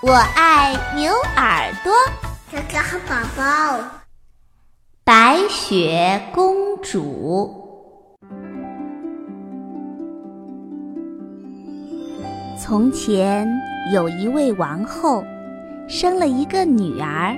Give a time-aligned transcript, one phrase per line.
[0.00, 1.92] 我爱牛耳朵。
[2.52, 3.84] 哥哥和宝宝，
[5.02, 7.52] 白雪公主。
[12.56, 13.48] 从前
[13.92, 15.24] 有一位王后，
[15.88, 17.36] 生了一个女儿。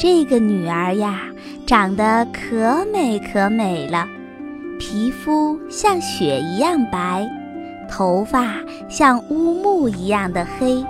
[0.00, 1.20] 这个女儿呀，
[1.64, 4.04] 长得可美可美了，
[4.80, 7.24] 皮肤像雪一样白，
[7.88, 8.56] 头发
[8.88, 10.84] 像乌木一样的黑。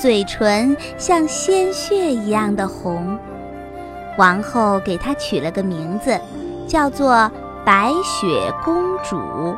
[0.00, 3.18] 嘴唇像鲜血一样的红，
[4.16, 6.18] 王后给她取了个名字，
[6.66, 7.30] 叫做
[7.66, 9.54] 白雪公主。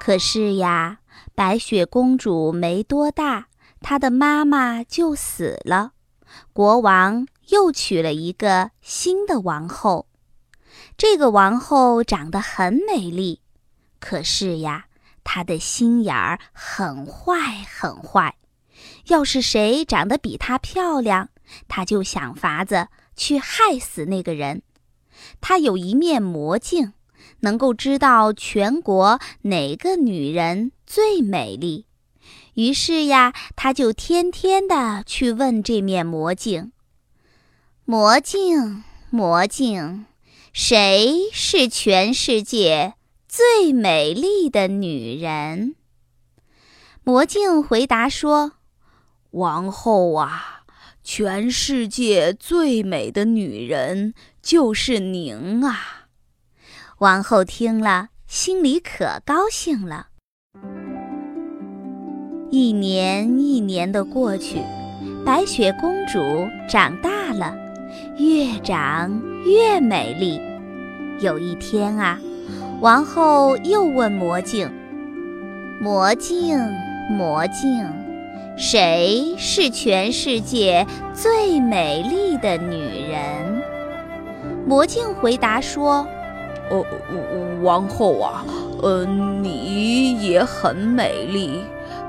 [0.00, 1.00] 可是呀，
[1.34, 3.48] 白雪公主没多大，
[3.82, 5.90] 她的妈妈就死了，
[6.54, 10.06] 国王又娶了一个新的王后。
[10.96, 13.42] 这个王后长得很美丽，
[14.00, 14.86] 可是呀。
[15.24, 18.36] 他的心眼儿很坏，很坏。
[19.06, 21.28] 要是谁长得比她漂亮，
[21.68, 24.62] 他就想法子去害死那个人。
[25.40, 26.94] 他有一面魔镜，
[27.40, 31.86] 能够知道全国哪个女人最美丽。
[32.54, 36.72] 于是呀，他就天天的去问这面魔镜
[37.84, 40.06] ：“魔镜，魔镜，
[40.52, 42.94] 谁是全世界？”
[43.34, 45.74] 最美丽的女人，
[47.02, 48.52] 魔镜回答说
[49.32, 50.64] ：“王后啊，
[51.02, 56.08] 全世界最美的女人就是您啊！”
[57.00, 60.08] 王后听了，心里可高兴了。
[62.50, 64.58] 一年一年的过去，
[65.24, 66.18] 白雪公主
[66.68, 67.56] 长大了，
[68.18, 70.38] 越长越美丽。
[71.24, 72.20] 有一天啊。
[72.80, 74.70] 王后又问魔镜
[75.80, 76.58] ：“魔镜，
[77.10, 77.86] 魔镜，
[78.56, 83.62] 谁是全世界最美丽的女人？”
[84.66, 86.06] 魔镜回答说
[86.70, 86.84] ：“哦，
[87.62, 88.44] 王后啊，
[88.82, 91.60] 呃，你也很美丽，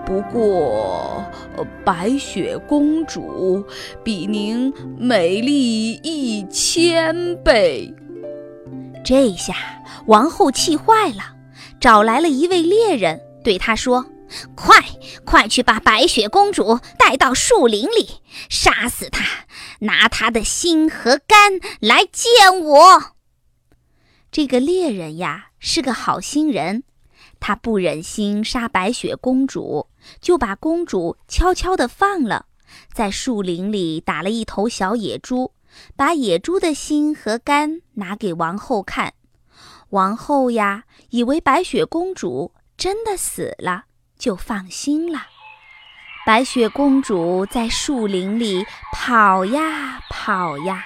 [0.05, 1.23] 不过，
[1.83, 3.63] 白雪公主
[4.03, 7.93] 比您美丽一千倍。”
[9.03, 9.55] 这下。
[10.07, 11.35] 王后气坏了，
[11.79, 14.05] 找来了一位猎人，对他说
[14.53, 14.75] ：“快，
[15.23, 19.23] 快去把白雪公主带到树林里，杀死她，
[19.79, 23.15] 拿她的心和肝来见我。”
[24.29, 26.83] 这个猎人呀是个好心人，
[27.39, 29.87] 他不忍心杀白雪公主，
[30.19, 32.47] 就把公主悄悄地放了，
[32.93, 35.53] 在树林里打了一头小野猪，
[35.95, 39.13] 把野猪的心和肝拿给王后看。
[39.89, 43.83] 王后呀，以为白雪公主真的死了，
[44.17, 45.27] 就放心了。
[46.25, 50.83] 白雪公主在树林里跑呀跑呀，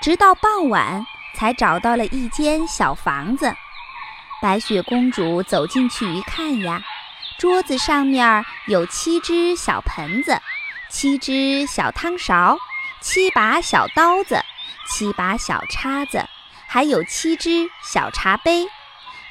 [0.00, 3.52] 直到傍晚才找到了一间小房子。
[4.40, 6.80] 白雪公主走进去一看呀，
[7.40, 10.40] 桌子上面有七只小盆子，
[10.88, 12.56] 七只小汤勺，
[13.00, 14.42] 七把小刀子，
[14.88, 16.24] 七把小叉子。
[16.70, 18.66] 还有七只小茶杯，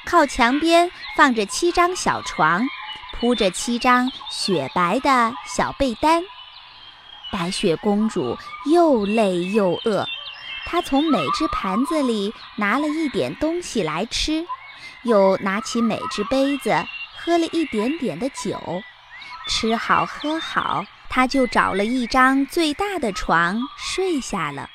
[0.04, 2.66] 靠墙边放着七张小床，
[3.12, 6.24] 铺着七张雪白的小被单。
[7.30, 8.36] 白雪公主
[8.66, 10.08] 又累又饿，
[10.66, 14.44] 她从每只盘子里拿了一点东西来吃，
[15.04, 16.84] 又拿起每只杯子
[17.16, 18.82] 喝了一点点的酒。
[19.46, 24.68] 吃好喝好，她就找了一张最大的床睡下了。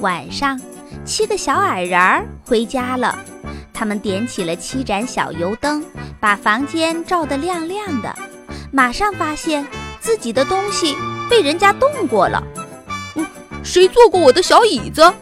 [0.00, 0.60] 晚上，
[1.04, 3.18] 七个小矮人儿回家了。
[3.74, 5.84] 他们点起了七盏小油灯，
[6.20, 8.14] 把房间照得亮亮的。
[8.72, 9.66] 马上发现
[10.00, 10.96] 自己的东西
[11.28, 12.42] 被人家动过了。
[13.14, 13.26] 嗯，
[13.64, 15.12] 谁坐过我的小椅子？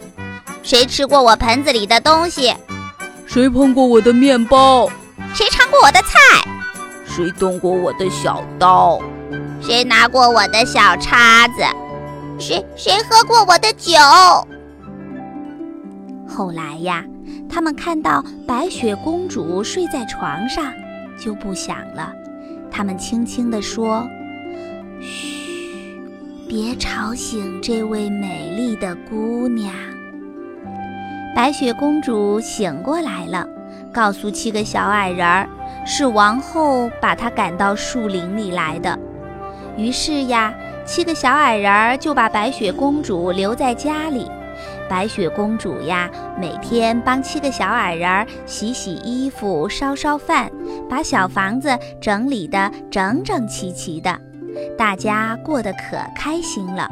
[0.63, 2.55] 谁吃过我盆子里的东西？
[3.27, 4.91] 谁碰过我的面包？
[5.35, 6.19] 谁尝过我的菜？
[7.17, 9.01] 谁动过我的小刀？
[9.59, 11.63] 谁拿过我的小叉子？
[12.39, 13.97] 谁谁喝过我的酒？
[16.29, 17.03] 后来呀，
[17.49, 20.71] 他们看到白雪公主睡在床上，
[21.19, 22.13] 就不想了。
[22.71, 24.07] 他们轻轻地说
[25.01, 25.99] ：“嘘，
[26.47, 29.73] 别吵醒这位美丽的姑娘。”
[31.35, 33.49] 白雪公主醒过来了，
[33.91, 35.49] 告诉七个小矮人儿
[35.87, 38.99] ：“是王后把她赶到树林里来的。”
[39.79, 40.53] 于是呀，
[40.85, 44.31] 七个小矮人儿就把白雪公主留在家里。
[44.89, 46.11] 白雪公主呀，
[46.41, 50.51] 每天帮七个小矮人儿洗洗衣服、烧烧饭，
[50.89, 54.19] 把小房子整理得整整齐齐的，
[54.79, 56.89] 大家过得可开心了。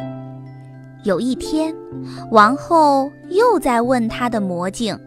[1.04, 1.74] 有一天，
[2.30, 4.98] 王后又在问她的魔镜：“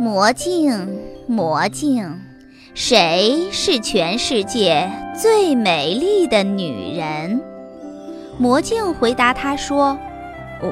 [0.00, 0.98] 魔镜，
[1.28, 2.10] 魔镜，
[2.74, 4.90] 谁是全世界
[5.20, 7.40] 最美丽的女人？”
[8.38, 9.98] 魔镜回答他说。
[10.62, 10.70] 呃，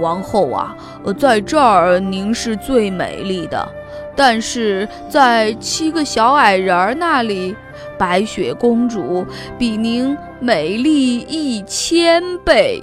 [0.00, 0.76] 王后啊，
[1.16, 3.68] 在这儿您是最美丽的，
[4.16, 7.54] 但是在七个小矮人儿那里，
[7.96, 9.24] 白雪公主
[9.56, 12.82] 比您美丽一千倍。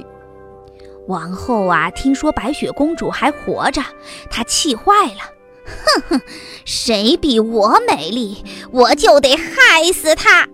[1.09, 3.81] 王后啊，听说白雪公主还活着，
[4.29, 5.34] 她气坏了，
[5.65, 6.21] 哼哼，
[6.63, 10.47] 谁比我美丽，我就得害死她。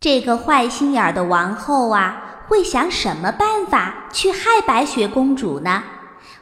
[0.00, 2.26] 这个坏心眼儿的王后啊！
[2.48, 5.84] 会想什么办法去害白雪公主呢？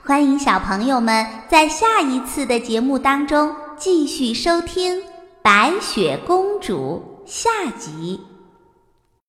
[0.02, 5.02] 欢迎小朋友们在下一次的节目当中继续收听
[5.42, 8.27] 《白雪公主》下集。